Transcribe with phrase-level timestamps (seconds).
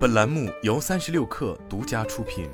[0.00, 2.48] 本栏目由三十六氪独家出品。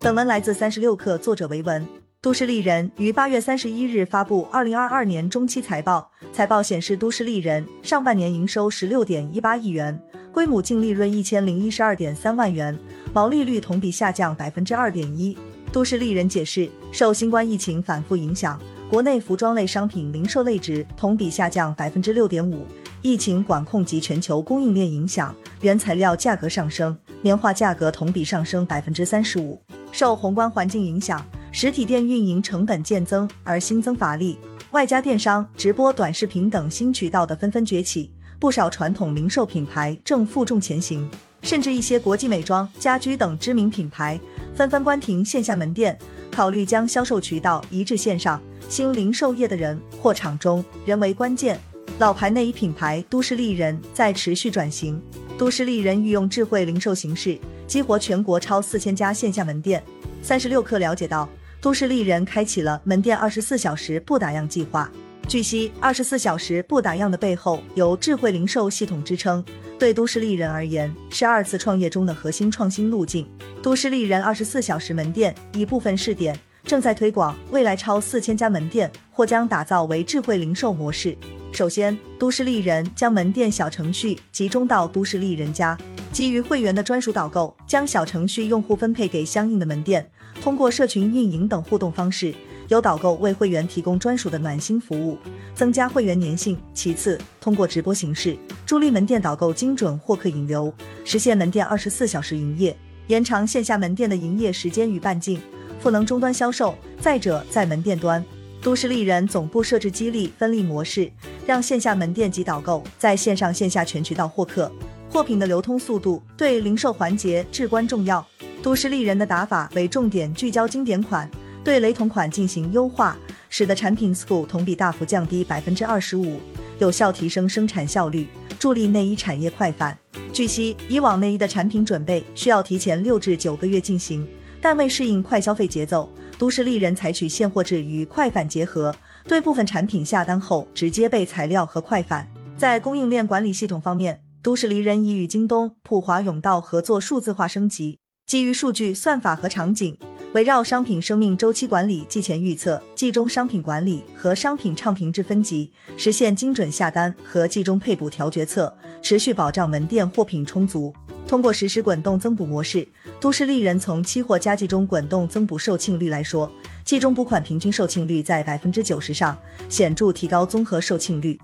[0.00, 1.86] 本文来自三十六氪，作者维文。
[2.20, 9.96] 都市丽人于八月三十一日发布二零二二年中期财报，财报显示，都市丽人上半年营收十六点一八亿元，
[10.32, 12.76] 规模净利润一千零一十二点三万元，
[13.12, 15.38] 毛利率同比下降百分之二点一。
[15.72, 22.66] 都市丽人解释，受新冠疫情反复影响，国内服装类商品零售类值同比下降百分之六点五。
[23.02, 29.60] 疫情管控及全球供应链影响，原材料价格上升，棉花价格同比上升百分之三十五。
[29.92, 34.38] 受宏观环境影响，实体店运营成本渐增而新增乏力，
[34.72, 41.08] 外加电商、直播、短视频等新渠道的纷纷崛起，不少传统零售品牌正负重前行，
[41.42, 44.18] 甚至一些国际美妆、家居等知名品牌
[44.54, 45.96] 纷纷关停线下门店，
[46.32, 48.40] 考虑将销售渠道移至线上。
[48.68, 51.60] 新零售业的人货场中，人为关键。
[51.98, 55.00] 老牌内衣品牌都市丽人在持续转型，
[55.38, 59.82] 都市丽人运用智慧零售形式激活全国超四千家线下门店。
[60.22, 61.26] 三十六氪了解到，
[61.58, 64.90] 都市丽人开启了门店二十四小时不打烊计划。
[65.26, 69.42] 据悉，二十四小时不打烊的背后有智慧零售系统支撑，
[69.78, 73.26] 对都市丽人而言是二次创业中的核心创新路径。
[73.62, 81.16] 都市丽人二十四小时门店一部分试点正在推广，未来超四千家门店或将打造为智慧零售模式。
[81.56, 85.74] 首先，都市丽人将门店小程序集中到都市丽人家，
[86.12, 90.06] 基于会员的专属导购，将小程序用户分配给相应的门店，
[90.42, 92.34] 通过社群运营等互动方式，
[92.68, 95.16] 由导购为会员提供专属的暖心服务，
[95.54, 96.58] 增加会员粘性。
[96.74, 100.70] 其次，通过直播形式助力门店导购精准获客引流，
[101.06, 102.76] 实现门店二十四小时营业，
[103.06, 105.40] 延长线下门店的营业时间与半径，
[105.80, 106.74] 赋能终端销售。
[107.00, 108.22] 再者，在门店端。
[108.62, 111.10] 都市丽人总部设置激励分利模式，
[111.46, 114.70] 让线下门店及导购在线上线下全渠道获客，
[115.08, 118.26] 货品的流通速度对零售环节至关重要。
[118.62, 121.30] 都市丽人的打法为重点聚焦经典款，
[121.62, 123.16] 对雷同款进行优化，
[123.48, 126.40] 使得产品 SKU 同比大幅降低百分之二十五，
[126.80, 128.26] 有效提升生产效率，
[128.58, 129.96] 助力内衣产业快反。
[130.32, 134.26] 据悉，以往内衣的产品准备需要提前六至九个月进行，
[134.60, 136.10] 但为适应快消费节奏。
[136.38, 142.28] 都市丽人采取现货制与快返结合，对部分产品下单后直接备材料和快返。
[142.58, 149.98] 在供应链管理系统方面，都市丽人已与京东、普华永道合作数字化升级，基于数据算法和场景，
[150.34, 160.94] 围绕商品生命周期管理、季前预测、季中商品管理和商品畅评制分级，实现精准下单和季中配补调决策，持续保障门店货品充足。
[161.28, 162.86] 通过实施滚动增补模式，
[163.20, 166.50] 都市丽人从期货加季中滚动增补售罄率来说，
[166.84, 169.36] 季中补款平均售罄率在百分之九十上，
[169.68, 171.36] 显著提高综合售罄率。